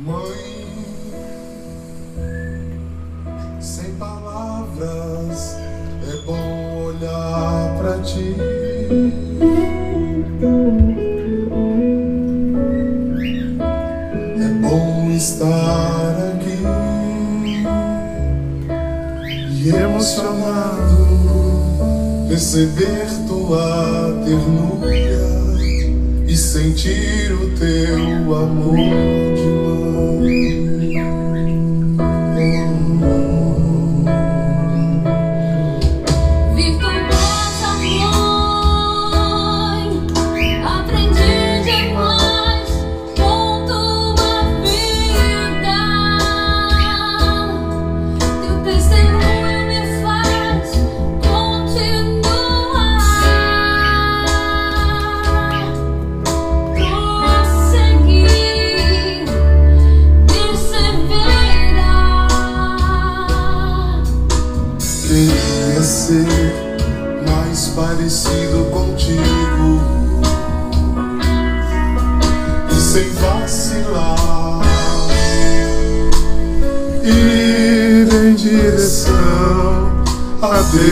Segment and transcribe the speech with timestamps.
[0.00, 0.74] Mãe,
[3.60, 5.56] sem palavras,
[6.02, 8.34] é bom olhar pra ti.
[14.40, 16.58] É bom estar aqui
[19.52, 21.04] e emocionado
[22.28, 24.92] perceber tua ternura
[26.26, 29.23] e sentir o teu amor
[72.94, 74.62] sem vacilar
[77.02, 79.90] ir em direção
[80.40, 80.84] a Deus.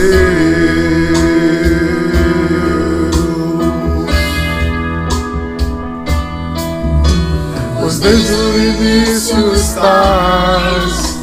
[7.79, 11.17] Pois desde o início estás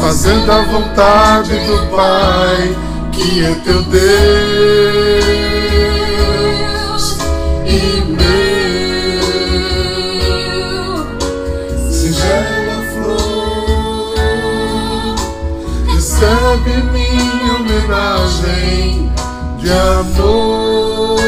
[0.00, 2.76] fazendo a vontade do Pai,
[3.12, 4.95] que é teu Deus
[17.86, 19.12] homenagem
[19.58, 21.20] de amor.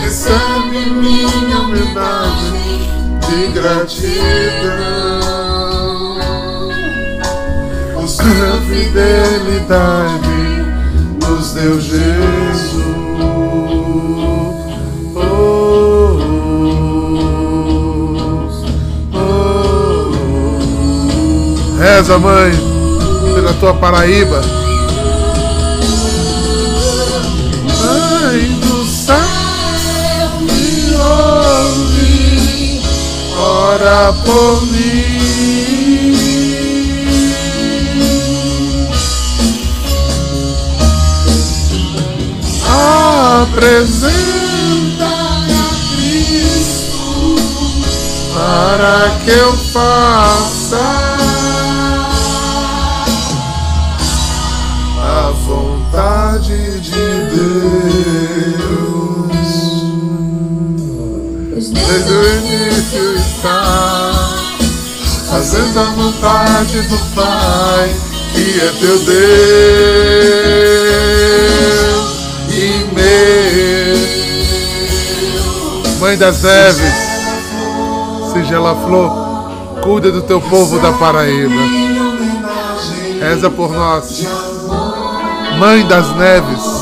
[0.00, 2.78] Recebe minha homenagem
[3.28, 5.18] de gratidão
[7.94, 10.38] por sua fidelidade
[11.20, 12.78] nos deu Jesus.
[15.16, 16.18] Oh, oh,
[19.14, 20.12] oh.
[21.78, 22.67] Reza, mãe,
[23.38, 24.40] pela tua Paraíba.
[27.80, 29.16] Mãe do céu,
[30.40, 32.82] me ouve,
[33.38, 36.18] ora por mim.
[43.40, 44.16] Apresenta-me
[45.54, 47.36] a Cristo
[48.34, 50.57] para que eu faça
[65.30, 67.94] fazendo a vontade do Pai,
[68.32, 69.18] que é teu Deus
[72.50, 73.96] e meu.
[76.00, 76.94] Mãe das neves,
[78.32, 79.10] Sigela Flor,
[79.82, 81.62] cuida do teu povo da Paraíba.
[83.20, 84.26] Reza por nós.
[85.58, 86.78] Mãe das neves,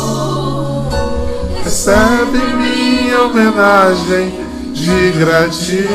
[1.67, 4.33] Recebe minha homenagem
[4.73, 5.87] de gratidão,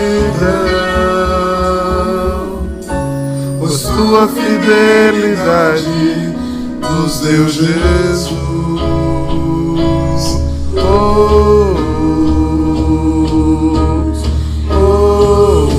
[3.72, 5.86] pois tua fidelidade
[6.82, 8.30] nos deu Jesus.
[10.76, 11.76] Oh,
[14.70, 15.70] oh, oh.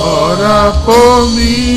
[0.00, 1.67] Ora por mim.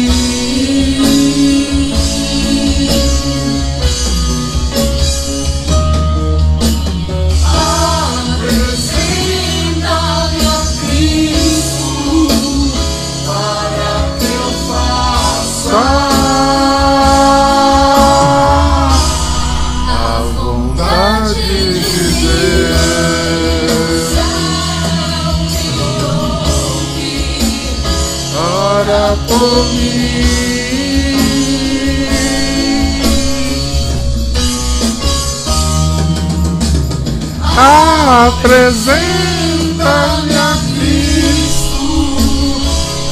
[38.37, 42.15] Apresenta-me a Cristo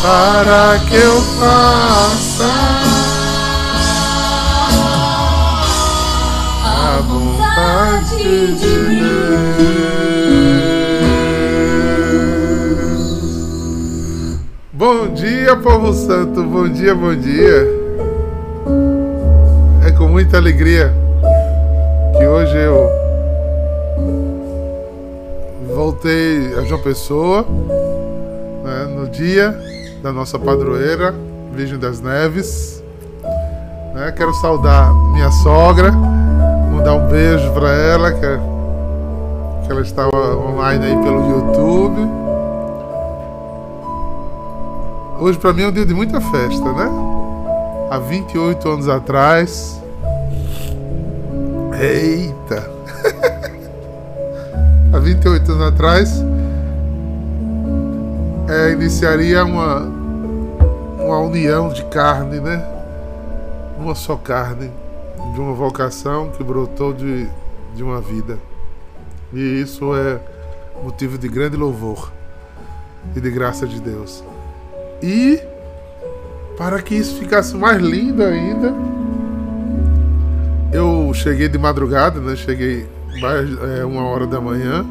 [0.01, 2.49] para que eu faça
[6.63, 9.39] a vontade de Deus.
[14.71, 16.43] Bom dia, povo santo.
[16.43, 17.67] Bom dia, bom dia.
[19.85, 20.93] É com muita alegria
[22.17, 22.98] que hoje eu
[25.89, 27.43] voltei a João Pessoa,
[28.63, 29.59] né, no dia
[30.03, 31.15] da nossa padroeira,
[31.51, 32.83] Virgem das Neves.
[33.95, 38.19] Né, quero saudar minha sogra, mandar um beijo para ela, que,
[39.65, 42.07] que ela estava online aí pelo YouTube.
[45.19, 46.87] Hoje para mim é um dia de muita festa, né?
[47.89, 49.81] Há 28 anos atrás.
[51.81, 52.78] Eita!
[54.91, 56.23] Há 28 anos atrás,
[58.49, 59.81] é, iniciaria uma,
[60.99, 62.65] uma união de carne, né?
[63.77, 64.71] Uma só carne,
[65.35, 67.27] de uma vocação que brotou de,
[67.75, 68.39] de uma vida.
[69.31, 70.19] E isso é
[70.83, 72.11] motivo de grande louvor
[73.15, 74.23] e de graça de Deus.
[75.03, 75.39] E
[76.57, 78.73] para que isso ficasse mais lindo ainda,
[80.73, 82.35] eu cheguei de madrugada, né?
[82.35, 82.89] Cheguei
[83.21, 84.85] mais é, uma hora da manhã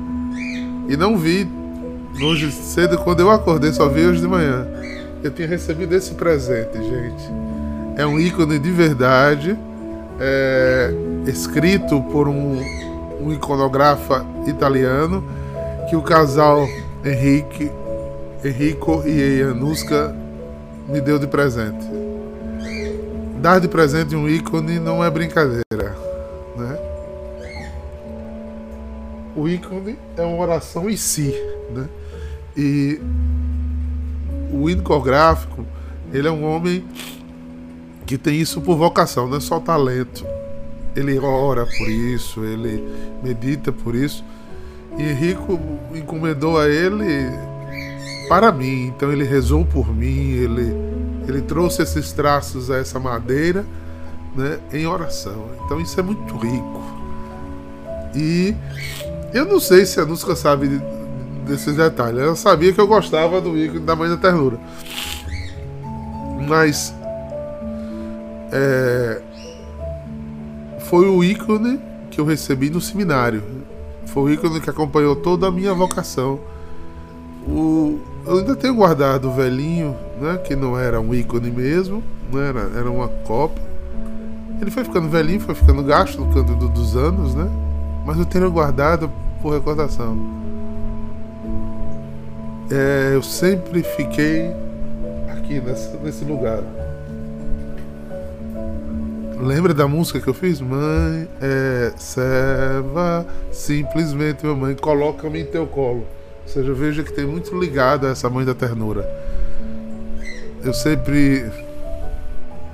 [0.88, 1.48] e não vi
[2.22, 4.66] hoje cedo quando eu acordei, só vi hoje de manhã.
[5.22, 7.30] Eu tinha recebido esse presente, gente.
[7.96, 9.58] É um ícone de verdade,
[10.20, 10.92] é,
[11.26, 12.60] escrito por um,
[13.20, 15.24] um iconografa italiano
[15.88, 16.66] que o casal
[17.04, 17.70] Henrique
[18.44, 20.14] Enrico e Anuska
[20.88, 21.84] me deu de presente.
[23.40, 25.96] Dar de presente um ícone não é brincadeira,
[29.38, 31.32] O ícone é uma oração em si,
[31.72, 31.88] né?
[32.56, 33.00] E
[34.52, 35.64] o incográfico,
[36.12, 36.84] ele é um homem
[38.04, 40.26] que tem isso por vocação, não é só talento.
[40.96, 42.82] Ele ora por isso, ele
[43.22, 44.24] medita por isso.
[44.98, 45.60] E Henrico
[45.94, 47.30] encomendou a ele
[48.28, 48.88] para mim.
[48.88, 50.74] Então ele rezou por mim, ele,
[51.28, 53.64] ele trouxe esses traços a essa madeira
[54.34, 55.46] né, em oração.
[55.64, 56.82] Então isso é muito rico.
[58.16, 58.56] E
[59.32, 60.80] eu não sei se a Nusca sabe
[61.46, 62.20] desses detalhes.
[62.20, 64.58] Ela sabia que eu gostava do ícone da Mãe da Ternura.
[66.46, 66.94] Mas
[68.52, 69.20] é,
[70.80, 71.80] foi o ícone
[72.10, 73.42] que eu recebi no seminário.
[74.06, 76.40] Foi o ícone que acompanhou toda a minha vocação.
[77.46, 80.38] O, eu ainda tenho guardado o velhinho, né?
[80.38, 82.02] Que não era um ícone mesmo,
[82.32, 83.62] não era, era uma cópia.
[84.60, 87.48] Ele foi ficando velhinho, foi ficando gasto no canto do, dos anos, né?
[88.04, 89.10] Mas eu tenho guardado
[89.42, 90.16] por recordação.
[92.70, 94.50] É, eu sempre fiquei
[95.30, 96.62] aqui nesse, nesse lugar.
[99.40, 100.60] Lembra da música que eu fiz?
[100.60, 106.06] Mãe, é serva, simplesmente, mamãe, coloca-me em teu colo.
[106.42, 109.08] Ou seja, veja que tem muito ligado a essa mãe da ternura.
[110.62, 111.50] Eu sempre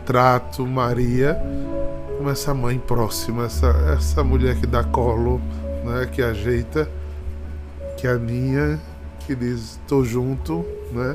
[0.07, 1.39] trato Maria
[2.25, 5.39] como essa mãe próxima, essa, essa mulher que dá colo,
[5.85, 6.89] né, que ajeita,
[7.99, 8.81] que aninha,
[9.19, 11.15] que diz tô junto, né?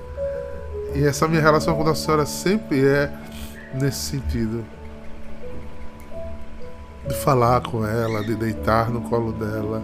[0.93, 3.11] E essa minha relação com a Senhora sempre é
[3.73, 4.63] nesse sentido.
[7.07, 9.81] De falar com ela, de deitar no colo dela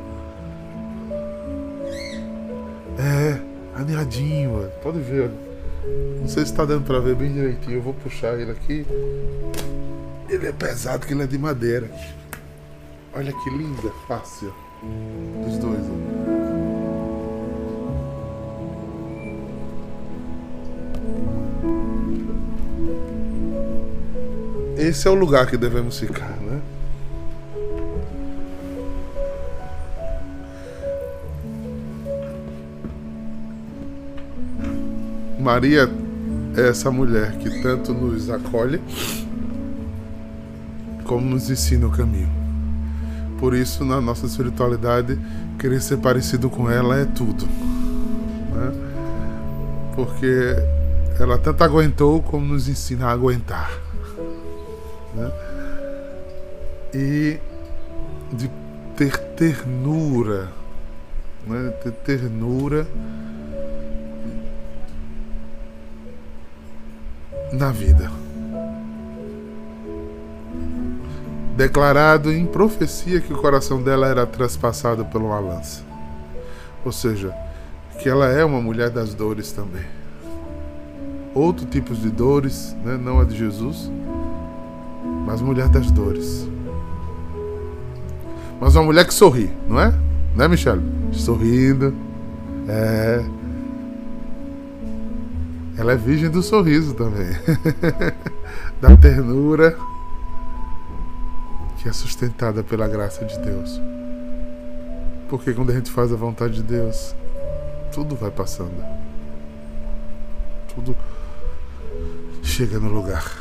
[2.99, 3.41] é,
[3.75, 4.71] aninhadinho, mano.
[4.83, 5.31] Pode ver,
[6.21, 7.77] Não sei se tá dando pra ver bem direitinho.
[7.77, 8.85] Eu vou puxar ele aqui.
[10.27, 11.89] Ele é pesado, que ele é de madeira.
[13.13, 14.53] Olha que linda, fácil.
[15.45, 16.15] Dos dois, ó.
[24.77, 26.61] Esse é o lugar que devemos ficar, né?
[35.39, 35.89] Maria
[36.57, 38.81] é essa mulher que tanto nos acolhe
[41.05, 42.29] como nos ensina o caminho.
[43.39, 45.19] Por isso, na nossa espiritualidade,
[45.59, 47.45] querer ser parecido com ela é tudo.
[47.45, 48.71] Né?
[49.95, 50.55] Porque
[51.19, 53.71] ela tanto aguentou como nos ensina a aguentar.
[55.13, 55.31] Né?
[56.93, 57.39] E
[58.33, 58.49] de
[58.95, 60.49] ter ternura,
[61.45, 61.69] né?
[61.83, 62.87] ter ternura
[67.51, 68.24] na vida.
[71.55, 75.83] Declarado em profecia que o coração dela era traspassado por uma lança.
[76.83, 77.33] Ou seja,
[77.97, 79.85] que ela é uma mulher das dores também.
[81.33, 82.97] Outro tipo de dores, né?
[83.01, 83.89] não a de Jesus,
[85.25, 86.45] mas mulher das dores.
[88.59, 89.93] Mas uma mulher que sorri, não é?
[90.35, 90.83] Não é, Michelle?
[91.13, 91.93] Sorrindo.
[92.67, 93.23] É.
[95.77, 97.27] ela é virgem do sorriso também.
[98.81, 99.77] da ternura
[101.85, 103.79] que é sustentada pela graça de Deus.
[105.29, 107.15] Porque quando a gente faz a vontade de Deus,
[107.93, 108.83] tudo vai passando.
[110.73, 110.97] Tudo
[112.41, 113.31] chega no lugar.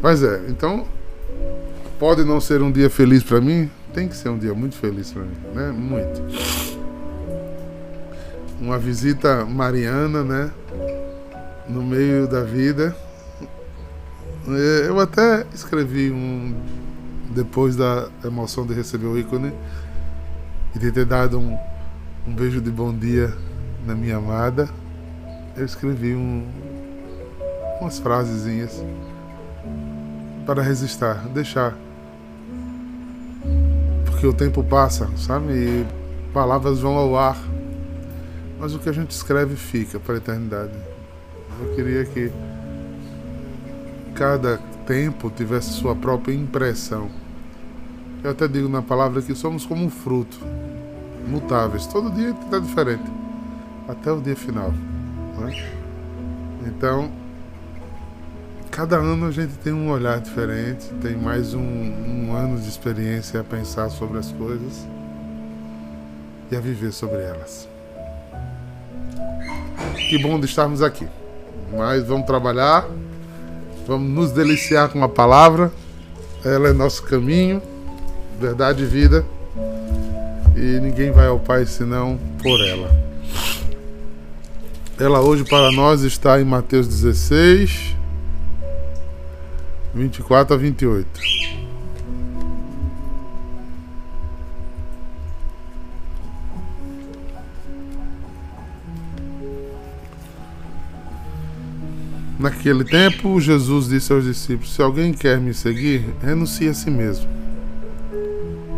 [0.00, 0.86] Mas é, então
[1.98, 5.12] pode não ser um dia feliz para mim, tem que ser um dia muito feliz
[5.12, 5.72] para mim, né?
[5.72, 6.22] Muito.
[8.60, 10.52] Uma visita mariana, né?
[11.68, 12.94] No meio da vida.
[14.48, 16.54] É, Eu até escrevi um
[17.30, 19.52] depois da emoção de receber o ícone
[20.74, 21.56] e de ter dado um,
[22.26, 23.32] um beijo de bom dia
[23.86, 24.68] na minha amada.
[25.56, 26.46] Eu escrevi um,
[27.80, 28.82] umas frasezinhas
[30.46, 31.76] para resistir, deixar.
[34.06, 35.52] Porque o tempo passa, sabe?
[35.52, 35.86] E
[36.32, 37.38] palavras vão ao ar.
[38.58, 40.72] Mas o que a gente escreve fica para a eternidade.
[41.60, 42.30] Eu queria que
[44.20, 47.08] cada tempo tivesse sua própria impressão.
[48.22, 50.38] Eu até digo na palavra que somos como um fruto,
[51.26, 51.86] mutáveis.
[51.86, 53.10] Todo dia está diferente,
[53.88, 54.74] até o dia final.
[55.38, 55.66] Né?
[56.66, 57.10] Então,
[58.70, 63.40] cada ano a gente tem um olhar diferente, tem mais um, um ano de experiência
[63.40, 64.86] a pensar sobre as coisas
[66.52, 67.66] e a viver sobre elas.
[70.10, 71.08] Que bom de estarmos aqui.
[71.72, 72.86] Mas vamos trabalhar,
[73.86, 75.72] vamos nos deliciar com a palavra.
[76.44, 77.62] Ela é nosso caminho,
[78.40, 79.24] verdade e vida.
[80.56, 82.90] E ninguém vai ao Pai senão por ela.
[84.98, 87.96] Ela hoje para nós está em Mateus 16,
[89.94, 91.08] 24 a 28.
[102.40, 107.28] Naquele tempo, Jesus disse aos discípulos: Se alguém quer me seguir, renuncie a si mesmo.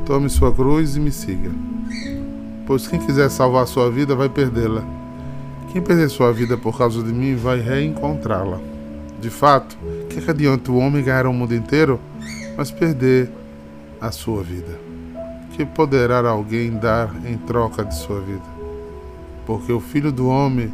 [0.04, 1.48] Tome sua cruz e me siga.
[2.66, 4.84] Pois quem quiser salvar sua vida vai perdê-la.
[5.70, 8.58] Quem perder sua vida por causa de mim vai reencontrá-la.
[9.20, 9.78] De fato,
[10.08, 12.00] que, que adianta o homem ganhar o mundo inteiro,
[12.56, 13.30] mas perder
[14.00, 14.76] a sua vida?
[15.52, 18.42] Que poderá alguém dar em troca de sua vida?
[19.46, 20.72] Porque o filho do homem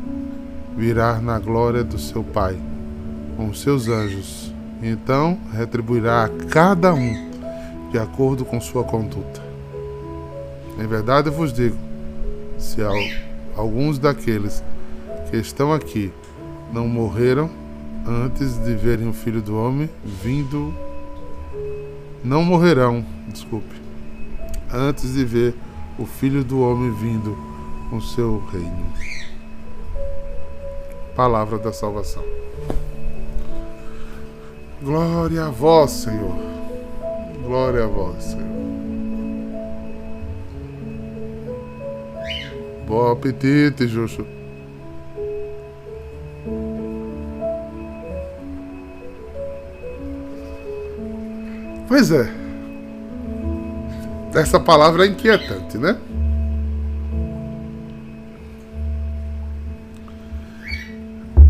[0.74, 2.56] virá na glória do seu Pai,
[3.38, 4.52] com os seus anjos.
[4.82, 7.30] Então retribuirá a cada um
[7.90, 9.40] de acordo com sua conduta.
[10.78, 11.78] Em verdade eu vos digo:
[12.58, 12.80] se
[13.56, 14.62] alguns daqueles
[15.30, 16.12] que estão aqui
[16.72, 17.48] não morreram
[18.06, 20.74] antes de verem o Filho do Homem vindo,
[22.24, 23.74] não morrerão, desculpe,
[24.72, 25.54] antes de ver
[25.98, 27.36] o Filho do Homem vindo
[27.90, 28.92] com seu reino.
[31.14, 32.22] Palavra da salvação.
[34.80, 36.36] Glória a vós, Senhor.
[37.42, 38.46] Glória a vós, Senhor.
[42.86, 44.24] Bom apetite, Justo.
[51.88, 52.30] Pois é.
[54.34, 55.98] Essa palavra é inquietante, né?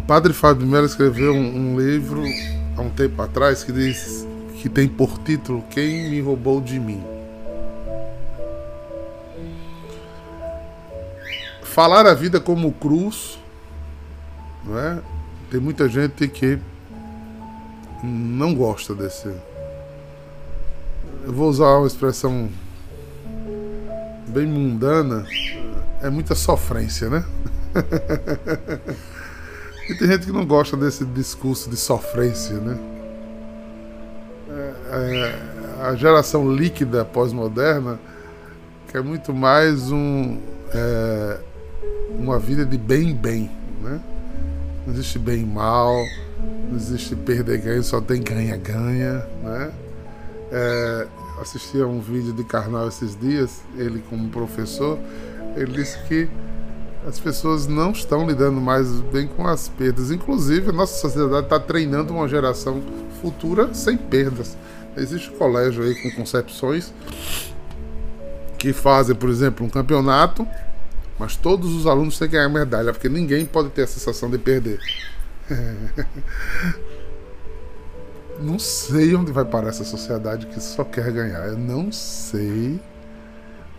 [0.06, 2.22] Padre Fábio Melo escreveu um, um livro
[2.78, 4.24] há um tempo atrás que diz
[4.62, 7.02] que tem por título Quem me roubou de mim.
[11.62, 13.38] Falar a vida como cruz,
[14.64, 14.98] não é?
[15.50, 16.58] Tem muita gente que
[18.02, 19.28] não gosta desse.
[21.24, 22.48] Eu vou usar uma expressão
[24.28, 25.26] bem mundana,
[26.02, 27.24] é muita sofrência, né?
[29.88, 32.78] E tem gente que não gosta desse discurso de sofrência, né?
[34.50, 37.98] É, é, a geração líquida pós-moderna
[38.92, 40.38] quer muito mais um,
[40.74, 41.40] é,
[42.18, 43.50] uma vida de bem-bem,
[43.82, 43.98] né?
[44.86, 45.94] Não existe bem e mal,
[46.68, 49.72] não existe perder-ganho, só tem ganha-ganha, né?
[50.52, 51.06] É,
[51.40, 54.98] assisti a um vídeo de Karnal esses dias, ele como professor,
[55.56, 56.28] ele disse que
[57.06, 60.10] as pessoas não estão lidando mais bem com as perdas.
[60.10, 62.82] Inclusive, a nossa sociedade está treinando uma geração
[63.20, 64.56] futura sem perdas.
[64.96, 66.92] Existe um colégio aí com concepções
[68.58, 70.46] que fazem, por exemplo, um campeonato,
[71.18, 74.38] mas todos os alunos têm que ganhar medalha, porque ninguém pode ter a sensação de
[74.38, 74.80] perder.
[78.40, 81.48] Não sei onde vai parar essa sociedade que só quer ganhar.
[81.48, 82.80] Eu não sei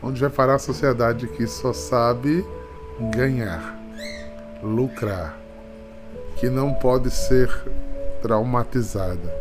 [0.03, 2.45] onde vai parar a sociedade que só sabe
[3.11, 3.77] ganhar,
[4.61, 5.37] lucrar,
[6.37, 7.49] que não pode ser
[8.21, 9.33] traumatizada,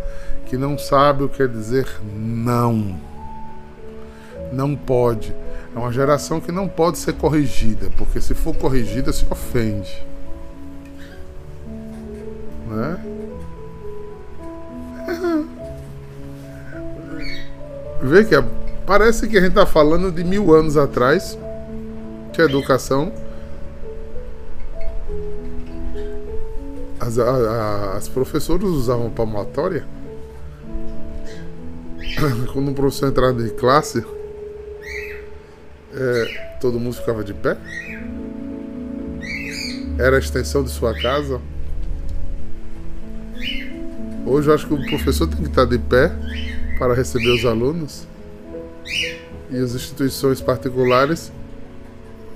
[0.47, 2.99] que não sabe o que quer dizer não.
[4.53, 5.35] Não pode.
[5.75, 10.07] É uma geração que não pode ser corrigida, porque se for corrigida se ofende.
[12.69, 13.05] Né?
[18.01, 18.45] Vê que é-
[18.87, 21.37] parece que a gente está falando de mil anos atrás
[22.43, 23.13] a educação
[27.01, 29.85] as, a- a- as professoras usavam palmatória?
[32.53, 34.05] Quando um professor entrava em classe
[35.95, 37.57] é, todo mundo ficava de pé?
[39.99, 41.41] Era a extensão de sua casa?
[44.27, 46.13] Hoje eu acho que o professor tem que estar de pé
[46.79, 48.07] para receber os alunos.
[49.51, 51.33] E as instituições particulares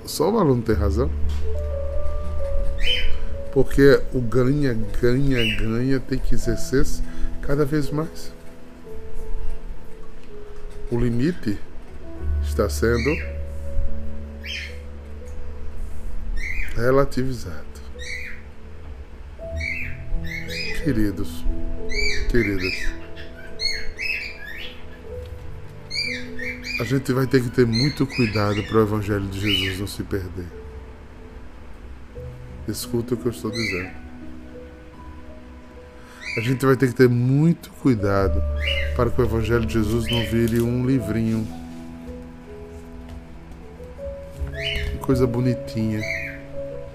[0.05, 1.09] só o aluno tem razão.
[3.53, 6.83] Porque o ganha, ganha, ganha tem que exercer
[7.43, 8.33] cada vez mais.
[10.89, 11.59] O limite
[12.41, 13.15] está sendo
[16.75, 17.63] relativizado.
[20.83, 21.45] Queridos,
[22.29, 22.73] queridas,
[26.81, 30.03] a gente vai ter que ter muito cuidado para o Evangelho de Jesus não se
[30.03, 30.62] perder.
[32.67, 33.91] Escuta o que eu estou dizendo.
[36.37, 38.41] A gente vai ter que ter muito cuidado
[38.95, 41.47] para que o Evangelho de Jesus não vire um livrinho.
[45.01, 46.01] Coisa bonitinha.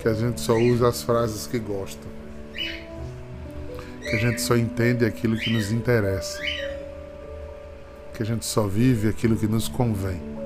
[0.01, 2.07] Que a gente só usa as frases que gosta.
[2.55, 6.41] Que a gente só entende aquilo que nos interessa.
[8.15, 10.38] Que a gente só vive aquilo que nos convém.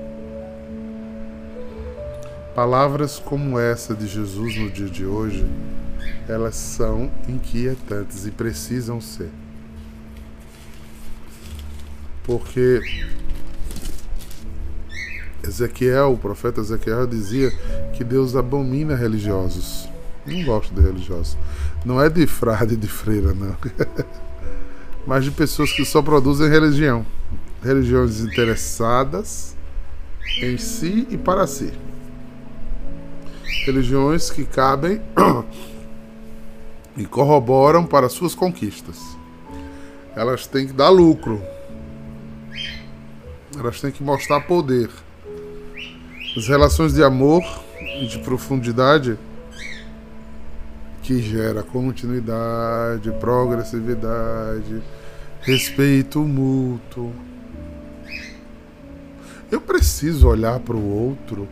[2.55, 5.43] Palavras como essa de Jesus no dia de hoje,
[6.29, 9.31] elas são inquietantes e precisam ser.
[12.23, 12.79] Porque
[15.43, 17.49] Ezequiel, o profeta Ezequiel dizia
[17.93, 19.89] que Deus abomina religiosos.
[20.23, 21.35] Não gosto de religiosos.
[21.83, 23.57] Não é de frade e de freira, não.
[25.07, 27.03] Mas de pessoas que só produzem religião.
[27.63, 29.57] Religiões interessadas
[30.39, 31.73] em si e para si
[33.65, 35.01] religiões que cabem
[36.97, 38.99] e corroboram para suas conquistas.
[40.15, 41.41] Elas têm que dar lucro.
[43.57, 44.89] Elas têm que mostrar poder.
[46.35, 47.43] As relações de amor
[48.01, 49.17] e de profundidade
[51.03, 54.81] que gera continuidade, progressividade,
[55.41, 57.13] respeito mútuo.
[59.51, 61.47] Eu preciso olhar para o outro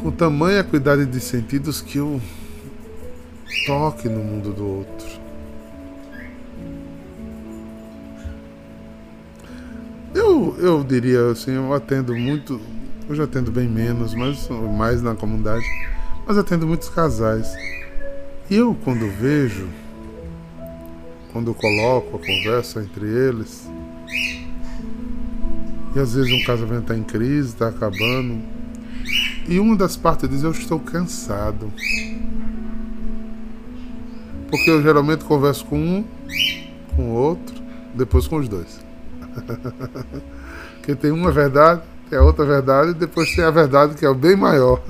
[0.00, 2.20] com tamanha cuidado de sentidos que eu
[3.66, 5.20] toque no mundo do outro.
[10.14, 12.60] Eu, eu diria assim, eu atendo muito,
[13.10, 15.64] já atendo bem menos, mas mais na comunidade,
[16.26, 17.52] mas atendo muitos casais.
[18.50, 19.68] Eu quando vejo,
[21.32, 23.68] quando coloco a conversa entre eles,
[25.94, 28.42] e às vezes um casamento está em crise, está acabando,
[29.48, 31.72] e uma das partes diz: Eu estou cansado.
[34.50, 36.04] Porque eu geralmente converso com um,
[36.96, 37.54] com o outro,
[37.94, 38.80] depois com os dois.
[40.76, 44.08] Porque tem uma verdade, tem a outra verdade, e depois tem a verdade que é
[44.08, 44.82] o bem maior,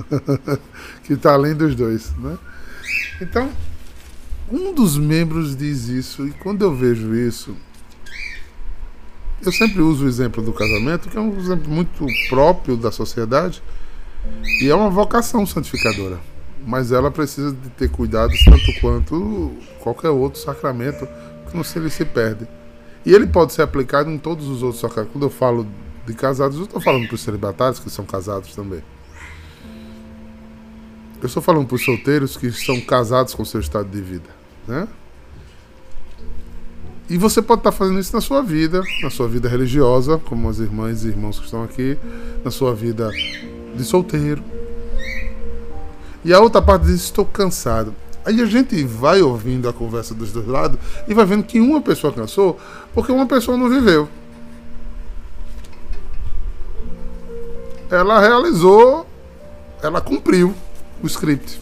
[1.05, 2.11] que está além dos dois.
[2.17, 2.39] Né?
[3.21, 3.51] Então,
[4.51, 7.55] um dos membros diz isso, e quando eu vejo isso,
[9.45, 13.63] eu sempre uso o exemplo do casamento, que é um exemplo muito próprio da sociedade
[14.61, 16.19] e é uma vocação santificadora.
[16.67, 21.09] Mas ela precisa de ter cuidados tanto quanto qualquer outro sacramento,
[21.49, 22.47] que não se ele se perde.
[23.05, 25.13] E ele pode ser aplicado em todos os outros sacramentos.
[25.13, 25.67] Quando eu falo
[26.07, 28.83] de casados, eu estou falando para os celibatários que são casados também.
[31.21, 34.29] Eu estou falando para os solteiros que são casados com seu estado de vida.
[34.67, 34.87] Né?
[37.09, 40.59] E você pode estar fazendo isso na sua vida, na sua vida religiosa, como as
[40.59, 41.99] irmãs e irmãos que estão aqui,
[42.45, 43.11] na sua vida
[43.75, 44.43] de solteiro.
[46.25, 47.95] E a outra parte diz: estou cansado.
[48.25, 50.79] Aí a gente vai ouvindo a conversa dos dois lados
[51.09, 52.61] e vai vendo que uma pessoa cansou
[52.95, 54.09] porque uma pessoa não viveu.
[57.91, 59.07] Ela realizou,
[59.83, 60.55] ela cumpriu
[61.03, 61.61] o script.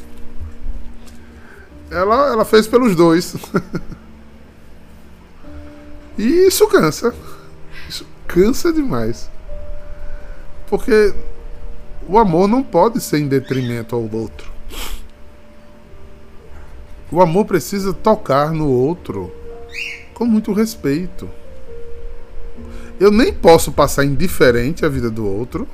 [1.91, 3.35] Ela, ela fez pelos dois.
[6.19, 7.15] e isso cansa.
[7.89, 9.31] Isso cansa demais.
[10.69, 11.15] Porque
[12.09, 14.51] o amor não pode ser em detrimento ao outro.
[17.13, 19.33] O amor precisa tocar no outro
[20.15, 21.29] com muito respeito.
[22.99, 25.69] Eu nem posso passar indiferente à vida do outro,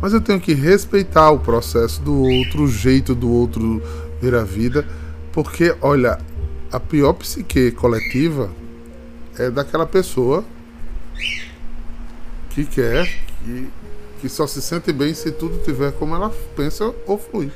[0.00, 3.82] mas eu tenho que respeitar o processo do outro, o jeito do outro
[4.20, 4.86] ver a vida,
[5.32, 6.18] porque, olha,
[6.72, 8.50] a pior psique coletiva
[9.38, 10.44] é daquela pessoa
[12.50, 13.06] que quer,
[13.44, 13.68] que,
[14.20, 17.50] que só se sente bem se tudo tiver como ela pensa ou flui.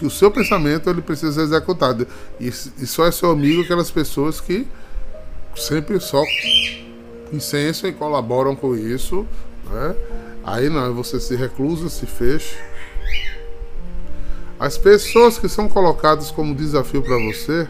[0.00, 2.08] que o seu pensamento ele precisa ser executado.
[2.40, 4.66] E, e só é seu amigo aquelas pessoas que
[5.54, 6.22] sempre só
[7.30, 9.26] incensam e colaboram com isso.
[9.70, 9.94] Né?
[10.42, 12.56] Aí não, você se reclusa, se fecha.
[14.58, 17.68] As pessoas que são colocadas como desafio para você,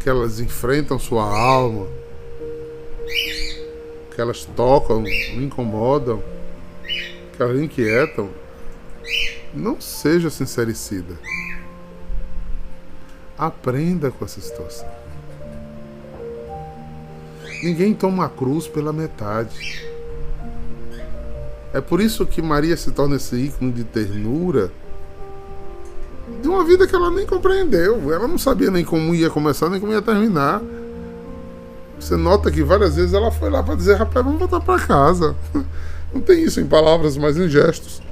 [0.00, 1.86] que elas enfrentam sua alma,
[4.14, 6.22] que elas tocam, incomodam,
[7.36, 8.30] que elas inquietam,
[9.54, 11.18] não seja sincericida.
[13.36, 14.88] Aprenda com essa situação.
[17.62, 19.86] Ninguém toma a cruz pela metade.
[21.72, 24.70] É por isso que Maria se torna esse ícone de ternura
[26.40, 28.12] de uma vida que ela nem compreendeu.
[28.12, 30.60] Ela não sabia nem como ia começar, nem como ia terminar.
[32.02, 35.36] Você nota que várias vezes ela foi lá para dizer: rapaz, vamos voltar para casa.
[36.12, 38.02] Não tem isso em palavras, mas em gestos.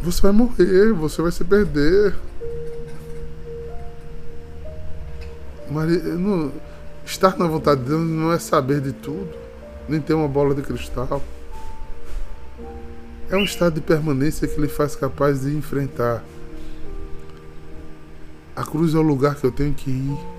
[0.00, 2.14] Você vai morrer, você vai se perder.
[5.68, 6.52] Maria, não,
[7.04, 9.30] estar na vontade de Deus não é saber de tudo,
[9.88, 11.22] nem ter uma bola de cristal.
[13.30, 16.22] É um estado de permanência que lhe faz capaz de enfrentar.
[18.56, 20.31] A cruz é o lugar que eu tenho que ir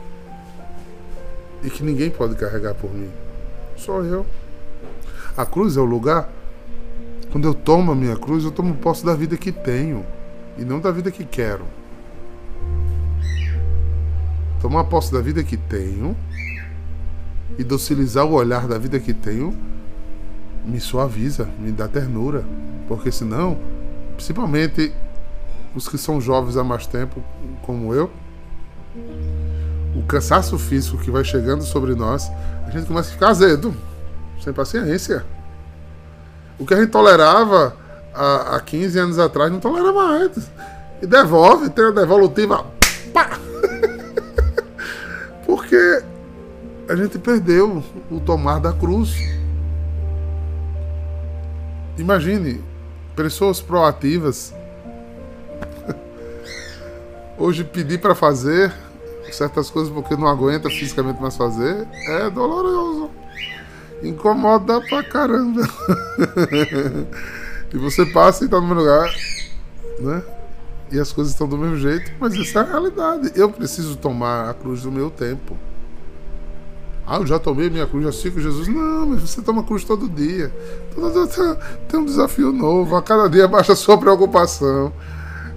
[1.64, 3.10] e que ninguém pode carregar por mim.
[3.76, 4.26] Só eu.
[5.36, 6.30] A cruz é o lugar
[7.34, 10.06] quando eu tomo a minha cruz, eu tomo posse da vida que tenho
[10.56, 11.66] e não da vida que quero.
[14.62, 16.16] Tomar posse da vida que tenho
[17.58, 19.52] e docilizar o olhar da vida que tenho
[20.64, 22.46] me suaviza, me dá ternura,
[22.88, 23.58] porque senão,
[24.16, 24.94] principalmente
[25.74, 27.20] os que são jovens há mais tempo,
[27.64, 28.12] como eu,
[29.96, 32.32] o cansaço físico que vai chegando sobre nós,
[32.66, 33.74] a gente começa a ficar azedo,
[34.44, 35.24] sem paciência.
[36.58, 37.76] O que a gente tolerava
[38.14, 40.52] há, há 15 anos atrás, não tolera mais.
[41.02, 42.66] E devolve, tem a devolutiva.
[43.14, 43.38] Pá!
[45.46, 46.04] Porque
[46.88, 49.16] a gente perdeu o tomar da cruz.
[51.98, 52.64] Imagine,
[53.16, 54.54] pessoas proativas.
[57.38, 58.74] Hoje pedir para fazer
[59.34, 63.10] certas coisas porque não aguenta fisicamente mais fazer é doloroso
[64.04, 65.62] incomoda pra caramba.
[67.74, 69.10] e você passa e tá no meu lugar,
[70.00, 70.22] né?
[70.92, 73.32] E as coisas estão do mesmo jeito, mas essa é a realidade.
[73.36, 75.58] Eu preciso tomar a cruz do meu tempo.
[77.06, 78.68] Ah, eu já tomei minha cruz, já sigo Jesus.
[78.68, 80.54] Não, mas você toma cruz todo dia.
[80.94, 81.56] Todo dia
[81.90, 82.96] tem um desafio novo.
[82.96, 84.94] A cada dia baixa a sua preocupação.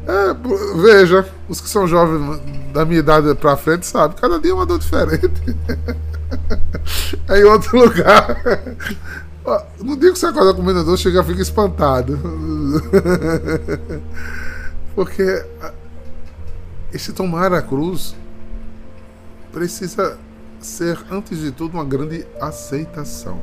[0.07, 2.41] É, veja, os que são jovens
[2.73, 5.57] da minha idade pra frente sabem, cada dia é uma dor diferente.
[7.29, 8.41] é em outro lugar.
[9.81, 12.19] Não digo que você acorda com medo dor, chega e fica espantado.
[14.95, 15.45] Porque
[16.93, 18.15] esse tomar a cruz
[19.53, 20.19] precisa
[20.61, 23.41] ser, antes de tudo, uma grande aceitação.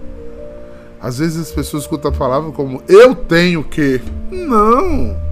[1.01, 4.01] Às vezes as pessoas escutam a palavra como eu tenho que.
[4.31, 5.22] Não!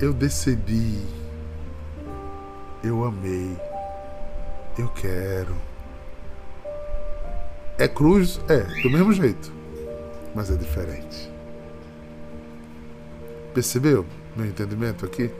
[0.00, 0.98] Eu decidi.
[2.82, 3.56] Eu amei.
[4.78, 5.54] Eu quero.
[7.78, 8.40] É cruz?
[8.48, 9.52] É, do mesmo jeito.
[10.34, 11.30] Mas é diferente.
[13.52, 14.04] Percebeu
[14.36, 15.30] meu entendimento aqui?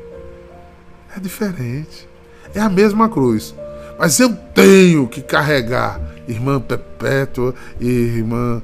[1.16, 2.08] É diferente.
[2.54, 3.54] É a mesma cruz.
[3.98, 8.62] Mas eu tenho que carregar irmã Perpétua e irmã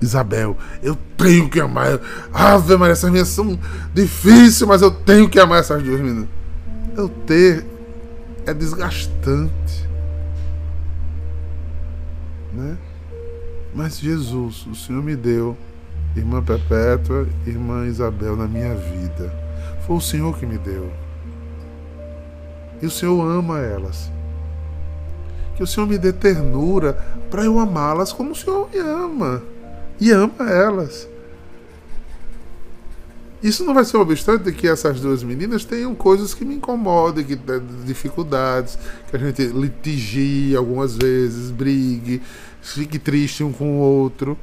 [0.00, 2.00] Isabel, eu tenho que amar.
[2.32, 3.58] Ave Maria, essas minhas são
[3.92, 6.28] difíceis, mas eu tenho que amar essas duas meninas.
[6.96, 7.66] Eu ter
[8.46, 9.88] é desgastante.
[12.54, 12.76] Né?
[13.74, 15.56] Mas Jesus, o Senhor me deu
[16.16, 19.32] irmã Perpétua, irmã Isabel na minha vida.
[19.86, 20.90] Foi o Senhor que me deu.
[22.80, 24.10] E o Senhor ama elas.
[25.54, 26.94] Que o Senhor me dê ternura
[27.30, 29.42] para eu amá-las como o Senhor me ama
[30.00, 31.08] e ama elas.
[33.42, 37.38] Isso não vai ser obstante que essas duas meninas tenham coisas que me incomodem, que
[37.86, 42.20] dificuldades, que a gente litigie algumas vezes, brigue,
[42.60, 44.36] fique triste um com o outro.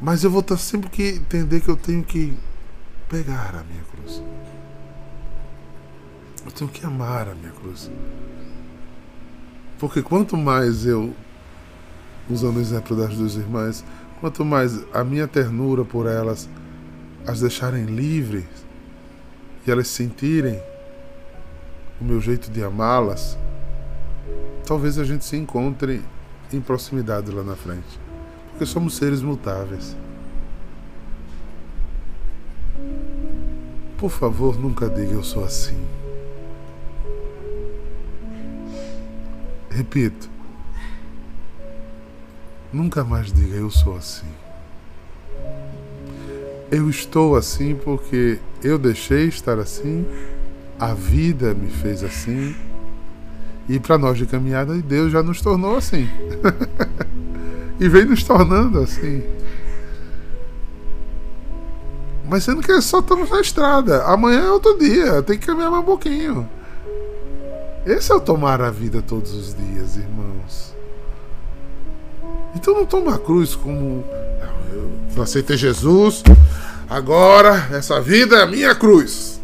[0.00, 2.32] Mas eu vou ter sempre que entender que eu tenho que
[3.08, 4.22] pegar a minha cruz.
[6.44, 7.90] Eu tenho que amar a minha cruz.
[9.78, 11.14] Porque quanto mais eu,
[12.30, 13.84] usando o exemplo das duas irmãs,
[14.20, 16.48] quanto mais a minha ternura por elas
[17.26, 18.44] as deixarem livres
[19.66, 20.60] e elas sentirem
[22.00, 23.36] o meu jeito de amá-las,
[24.64, 26.02] talvez a gente se encontre
[26.52, 27.98] em proximidade lá na frente.
[28.50, 29.96] Porque somos seres mutáveis.
[33.98, 35.76] Por favor, nunca diga eu sou assim.
[39.70, 40.35] Repito.
[42.76, 44.26] Nunca mais diga eu sou assim.
[46.70, 50.06] Eu estou assim porque eu deixei estar assim,
[50.78, 52.54] a vida me fez assim,
[53.66, 56.06] e para nós de caminhada, Deus já nos tornou assim.
[57.80, 59.22] e vem nos tornando assim.
[62.28, 64.04] Mas sendo que só estamos na estrada.
[64.04, 66.46] Amanhã é outro dia, tem que caminhar mais um pouquinho.
[67.86, 70.75] Esse é o tomar a vida todos os dias, irmãos.
[72.56, 74.02] Então não toma a cruz como.
[75.14, 76.22] Eu aceitei Jesus,
[76.88, 79.40] agora essa vida é a minha cruz.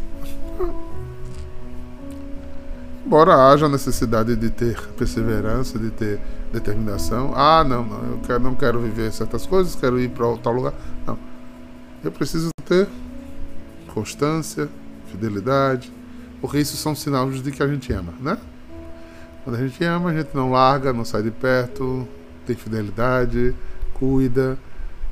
[3.05, 6.19] Embora haja necessidade de ter perseverança, de ter
[6.51, 7.33] determinação.
[7.35, 10.73] Ah, não, não, eu quero, não quero viver certas coisas, quero ir para tal lugar.
[11.05, 11.17] Não.
[12.03, 12.87] Eu preciso ter
[13.93, 14.67] constância,
[15.11, 15.91] fidelidade,
[16.41, 18.37] porque isso são sinais de que a gente ama, né?
[19.43, 22.07] Quando a gente ama, a gente não larga, não sai de perto,
[22.45, 23.55] tem fidelidade,
[23.93, 24.57] cuida.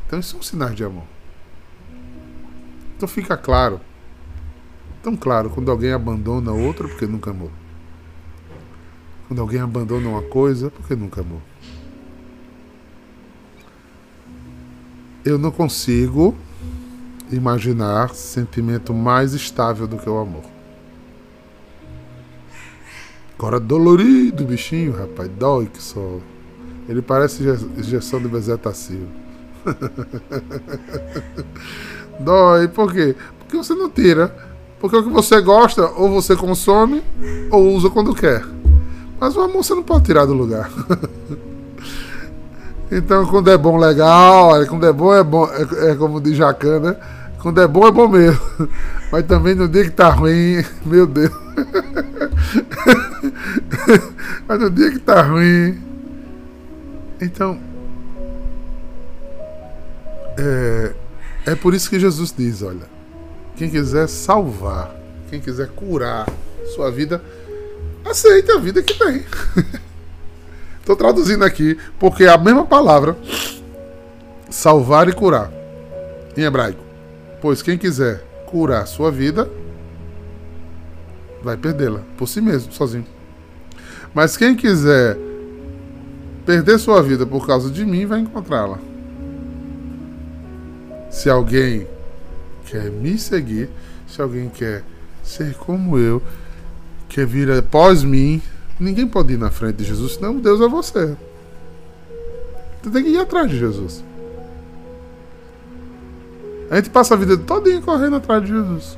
[0.06, 1.06] Então, isso são sinais de amor.
[2.96, 3.80] Então, fica claro,
[5.02, 7.52] tão claro, quando alguém abandona outra porque nunca amou.
[9.28, 11.41] Quando alguém abandona uma coisa porque nunca amou.
[15.24, 16.36] Eu não consigo
[17.32, 20.44] imaginar sentimento mais estável do que o amor.
[23.38, 26.20] Agora dolorido, bichinho, rapaz, dói que só.
[26.88, 27.44] Ele parece
[27.78, 29.08] injeção de bezetacil.
[32.20, 33.15] dói, por quê?
[33.39, 34.36] Porque você não tira.
[34.80, 37.04] Porque o que você gosta, ou você consome,
[37.52, 38.44] ou usa quando quer.
[39.20, 40.72] Mas o amor você não pode tirar do lugar.
[42.91, 44.65] então, quando é bom, legal.
[44.65, 45.46] Quando é bom, é bom.
[45.46, 46.96] É, é como diz Jacan, né?
[47.39, 48.41] Quando é bom, é bom mesmo.
[49.12, 51.32] Mas também no dia que tá ruim, meu Deus.
[54.48, 55.90] Mas no dia que tá ruim.
[57.22, 57.60] Então.
[60.38, 60.94] É,
[61.52, 62.90] é por isso que Jesus diz: olha,
[63.56, 64.94] quem quiser salvar,
[65.30, 66.28] quem quiser curar
[66.76, 67.24] sua vida,
[68.04, 69.24] aceite a vida que tem.
[70.80, 73.16] Estou traduzindo aqui, porque é a mesma palavra,
[74.50, 75.52] salvar e curar,
[76.36, 76.84] em hebraico.
[77.40, 79.48] Pois quem quiser curar sua vida,
[81.44, 83.06] vai perdê-la por si mesmo, sozinho.
[84.14, 85.18] Mas quem quiser
[86.52, 88.78] perder sua vida por causa de mim, vai encontrá-la.
[91.10, 91.88] Se alguém
[92.66, 93.70] quer me seguir,
[94.06, 94.84] se alguém quer
[95.24, 96.22] ser como eu,
[97.08, 98.42] quer vir após mim,
[98.78, 101.16] ninguém pode ir na frente de Jesus, senão Deus é você.
[102.84, 104.04] Você tem que ir atrás de Jesus.
[106.70, 108.98] A gente passa a vida toda correndo atrás de Jesus.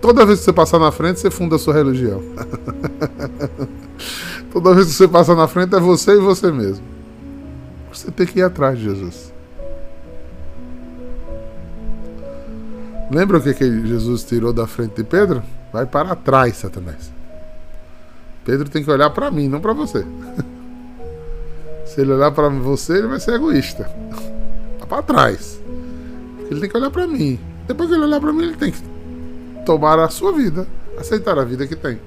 [0.00, 2.20] Toda vez que você passar na frente, você funda a sua religião.
[4.54, 6.86] Toda vez que você passar na frente, é você e você mesmo.
[7.92, 9.32] Você tem que ir atrás de Jesus.
[13.10, 15.42] Lembra o que, que Jesus tirou da frente de Pedro?
[15.72, 17.12] Vai para trás, Satanás.
[18.44, 20.06] Pedro tem que olhar para mim, não para você.
[21.84, 23.90] Se ele olhar para você, ele vai ser egoísta.
[24.78, 25.60] Tá para trás.
[26.48, 27.40] Ele tem que olhar para mim.
[27.66, 28.80] Depois que ele olhar para mim, ele tem que
[29.66, 30.64] tomar a sua vida,
[30.96, 31.98] aceitar a vida que tem.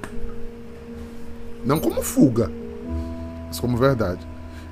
[1.68, 2.50] Não como fuga,
[3.46, 4.26] mas como verdade.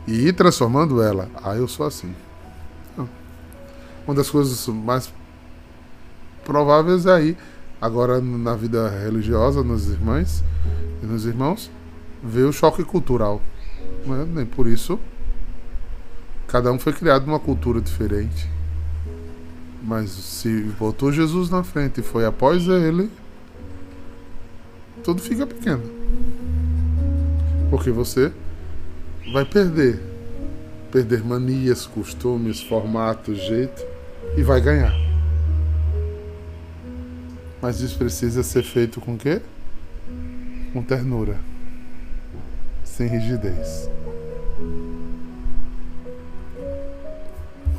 [0.06, 1.28] E ir transformando ela.
[1.44, 2.14] Ah, eu sou assim.
[4.06, 5.12] Uma das coisas mais
[6.42, 7.36] prováveis é aí,
[7.82, 10.42] agora na vida religiosa, nos irmãs
[11.02, 11.70] e nos irmãos,
[12.22, 13.42] ver o choque cultural.
[14.06, 14.26] Né?
[14.32, 14.98] Nem por isso,
[16.48, 18.50] cada um foi criado numa cultura diferente.
[19.82, 23.10] Mas se botou Jesus na frente e foi após ele,
[25.04, 25.95] tudo fica pequeno.
[27.70, 28.32] Porque você
[29.32, 30.00] vai perder.
[30.90, 33.84] Perder manias, costumes, formatos, jeito
[34.36, 34.94] e vai ganhar.
[37.60, 39.40] Mas isso precisa ser feito com quê?
[40.72, 41.36] Com ternura.
[42.84, 43.90] Sem rigidez.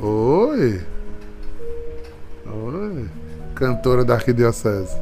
[0.00, 0.80] Oi.
[2.46, 3.08] Oi.
[3.54, 4.96] Cantora da Arquidiocese.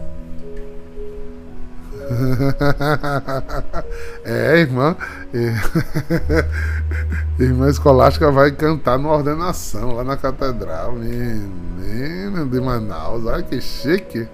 [4.24, 4.96] É, irmã.
[7.38, 10.92] Irmã Escolástica vai cantar numa ordenação lá na catedral.
[10.92, 13.24] Menina de Manaus.
[13.24, 14.28] Olha que chique.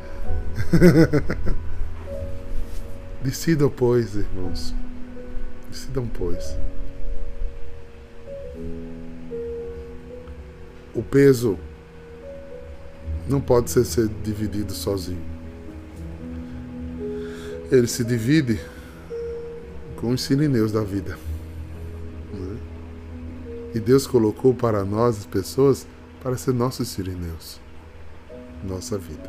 [3.22, 4.74] Decidam, pois, irmãos.
[5.70, 6.56] Decidam, pois.
[10.94, 11.58] O peso
[13.26, 15.31] não pode ser, ser dividido sozinho.
[17.72, 18.60] Ele se divide
[19.96, 21.18] com os sirineus da vida.
[22.34, 22.58] né?
[23.74, 25.86] E Deus colocou para nós, as pessoas,
[26.22, 27.58] para ser nossos sirineus.
[28.62, 29.28] Nossa vida.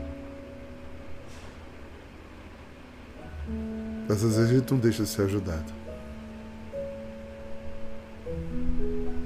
[4.10, 5.72] Mas às vezes a gente não deixa de ser ajudado.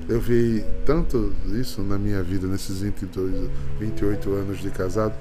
[0.07, 3.49] Eu vi tanto isso na minha vida, nesses 22,
[3.79, 5.15] 28 anos de casado.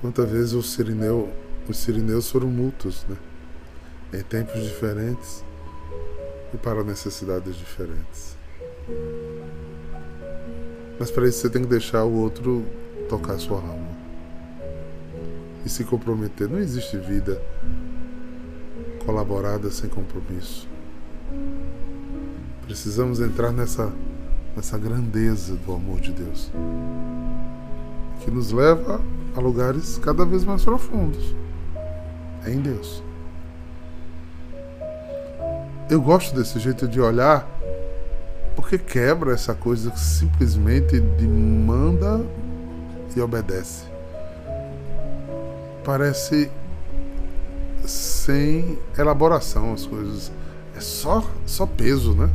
[0.00, 1.32] Quantas vezes o sirineu,
[1.68, 3.16] os sirineus foram mútuos, né?
[4.12, 5.44] Em tempos diferentes
[6.52, 8.36] e para necessidades diferentes.
[10.98, 12.64] Mas para isso você tem que deixar o outro
[13.08, 13.94] tocar sua alma
[15.64, 16.48] e se comprometer.
[16.48, 17.40] Não existe vida
[19.04, 20.68] colaborada sem compromisso.
[22.62, 23.92] Precisamos entrar nessa,
[24.56, 26.50] nessa grandeza do amor de Deus,
[28.20, 29.00] que nos leva
[29.34, 31.34] a lugares cada vez mais profundos.
[32.44, 33.02] É em Deus.
[35.88, 37.48] Eu gosto desse jeito de olhar,
[38.56, 42.24] porque quebra essa coisa que simplesmente de manda
[43.14, 43.84] e obedece.
[45.84, 46.50] Parece
[47.86, 50.32] sem elaboração as coisas.
[50.76, 52.30] É só, só peso, né?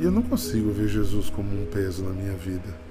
[0.00, 2.89] E eu não consigo ver Jesus como um peso na minha vida.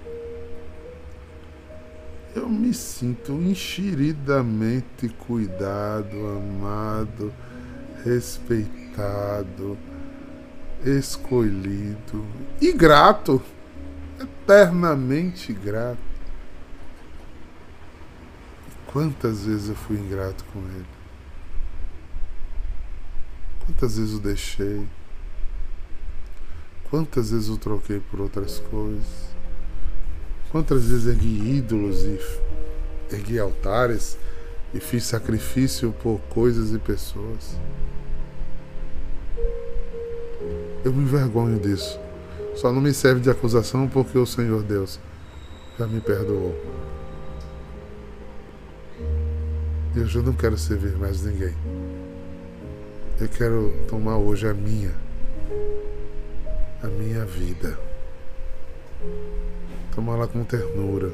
[2.35, 7.33] Eu me sinto enxeridamente cuidado, amado,
[8.03, 9.77] respeitado,
[10.85, 12.25] escolhido
[12.61, 13.41] e grato,
[14.19, 16.09] eternamente grato.
[18.85, 20.85] Quantas vezes eu fui ingrato com ele?
[23.65, 24.87] Quantas vezes o deixei?
[26.89, 29.28] Quantas vezes o troquei por outras coisas?
[30.51, 32.19] Quantas vezes ergui ídolos e
[33.12, 34.17] ergui altares
[34.73, 37.55] e fiz sacrifício por coisas e pessoas?
[40.83, 41.99] Eu me envergonho disso.
[42.55, 44.99] Só não me serve de acusação porque o Senhor Deus
[45.77, 46.55] já me perdoou.
[49.95, 51.53] Eu não quero servir mais ninguém.
[53.21, 54.93] Eu quero tomar hoje a minha,
[56.81, 57.77] a minha vida.
[59.99, 61.12] Tomá-la com ternura.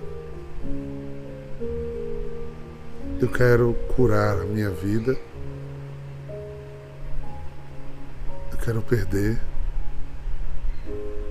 [3.20, 5.18] Eu quero curar a minha vida.
[8.52, 9.42] Eu quero perder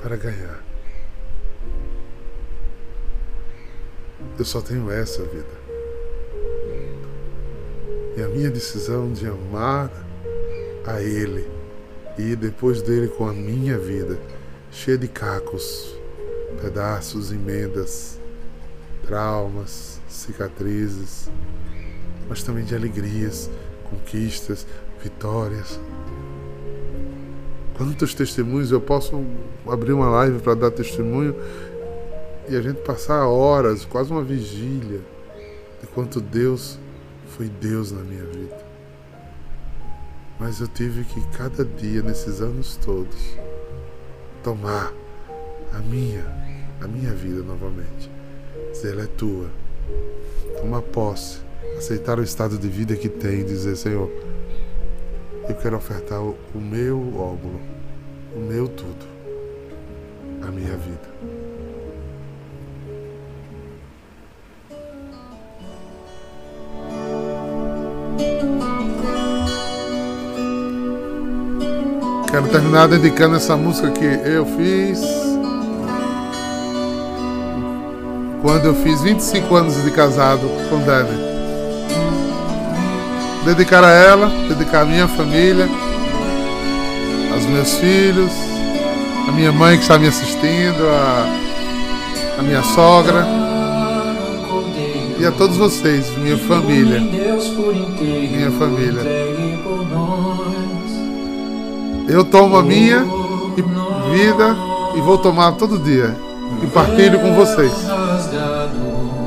[0.03, 0.65] para ganhar.
[4.37, 5.55] Eu só tenho essa vida.
[8.17, 9.93] E a minha decisão de amar
[10.85, 11.49] a Ele
[12.19, 14.19] e depois dele com a minha vida,
[14.73, 16.03] cheia de cacos,
[16.61, 18.19] pedaços, emendas,
[19.07, 21.31] traumas, cicatrizes,
[22.29, 23.51] mas também de alegrias,
[23.91, 24.67] conquistas,
[25.03, 25.79] vitórias.
[27.77, 29.25] Quantos testemunhos eu posso
[29.67, 31.35] abrir uma live para dar testemunho
[32.49, 35.01] e a gente passar horas, quase uma vigília,
[35.81, 36.79] de quanto Deus
[37.37, 38.65] foi Deus na minha vida.
[40.39, 43.37] Mas eu tive que cada dia, nesses anos todos,
[44.43, 44.93] tomar
[45.73, 46.23] a minha,
[46.81, 48.11] a minha vida novamente.
[48.73, 49.49] Dizer, ela é tua.
[50.61, 51.39] Tomar posse,
[51.77, 54.11] aceitar o estado de vida que tem e dizer, Senhor,
[55.49, 57.61] eu quero ofertar o, meu óvulo,
[58.35, 59.07] o meu tudo,
[60.43, 61.15] a minha vida.
[72.31, 75.24] Quero terminar dedicando essa música que eu fiz
[78.45, 81.19] quando eu fiz 25 anos de casado com Dani.
[83.47, 85.67] Dedicar a ela, dedicar a minha família,
[87.33, 88.31] aos meus filhos,
[89.27, 93.27] a minha mãe que está me assistindo, a, a minha sogra
[95.19, 97.01] e a todos vocês, minha família.
[97.01, 99.03] Minha família.
[102.07, 103.07] Eu tomo a minha
[104.13, 104.55] vida
[104.95, 106.34] e vou tomar todo dia
[106.65, 107.73] e partilho com vocês.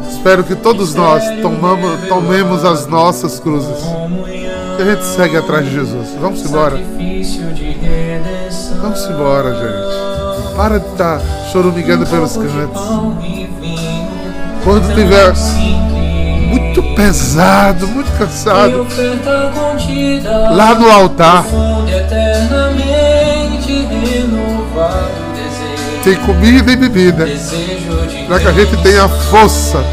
[0.09, 3.77] Espero que todos nós tomamos, tomemos as nossas cruzes.
[4.75, 6.09] Que a gente segue atrás de Jesus.
[6.19, 6.79] Vamos embora.
[8.81, 10.55] Vamos embora, gente.
[10.55, 11.21] Para de estar
[11.51, 12.81] chorumigando pelos cantos.
[14.63, 15.33] Quando tiver
[16.49, 18.87] muito pesado, muito cansado,
[20.55, 21.45] lá no altar,
[26.07, 27.27] tem comida e bebida,
[28.27, 29.83] para que a gente tenha força,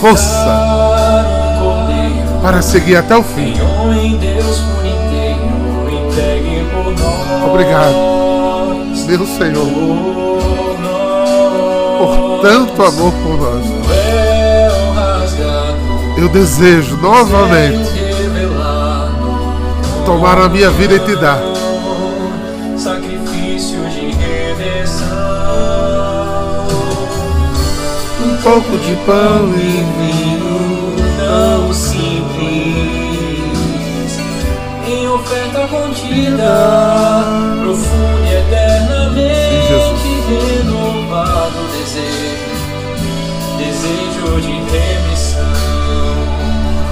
[0.00, 0.72] força.
[2.42, 3.54] Para seguir até o fim.
[7.48, 7.94] Obrigado,
[9.06, 9.66] meu Senhor,
[11.98, 13.64] por tanto amor por nós.
[16.18, 17.92] Eu desejo novamente
[20.04, 21.51] tomar a minha vida e te dar.
[28.42, 33.12] Pouco de pão e vinho tão simples
[34.84, 37.24] em oferta contida,
[37.60, 39.42] profunda e eternamente
[40.28, 42.50] renovado desejo,
[43.58, 45.52] desejo de remissão.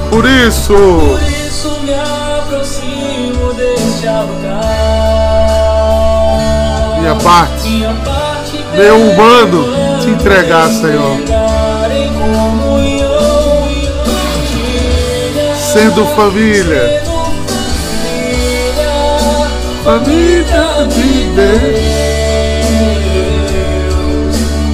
[0.08, 4.60] Por isso, Por isso me aproximo deste altar.
[7.00, 8.30] minha parte, Minha parte
[8.76, 9.64] meu humano,
[10.00, 11.39] te entregar, Senhor.
[15.72, 17.00] Sendo família,
[19.84, 21.94] família de Deus,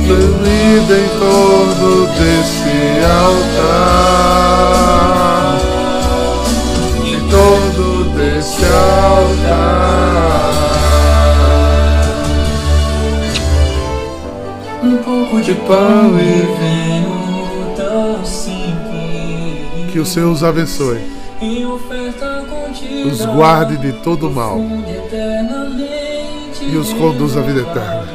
[0.09, 2.77] família em torno desse
[3.21, 3.91] altar,
[7.05, 9.77] em torno desse altar.
[14.83, 16.23] Um pouco de pão e
[16.59, 16.86] vinho
[19.97, 21.01] Que o Senhor os abençoe,
[23.11, 24.61] os guarde de todo mal
[26.61, 28.07] e os conduza à vida eterna.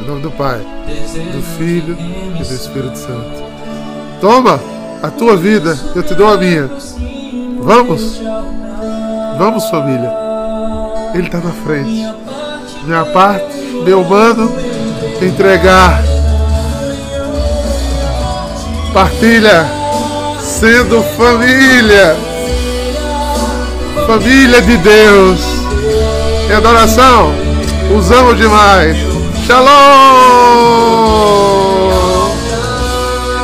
[0.00, 2.42] Em nome do Pai, do Filho e do.
[2.42, 3.44] Espírito Santo.
[4.20, 4.58] Toma
[5.00, 6.68] a tua vida, eu te dou a minha.
[7.60, 8.20] Vamos.
[9.38, 10.12] Vamos, família.
[11.14, 12.04] Ele está na frente.
[12.84, 14.50] Minha parte, meu mano,
[15.22, 16.02] entregar.
[18.92, 19.77] Partilha,
[20.58, 22.16] sendo família.
[24.06, 25.40] Família de Deus.
[26.50, 27.32] Em adoração,
[27.96, 28.96] os amo demais.
[29.46, 31.57] Shalom!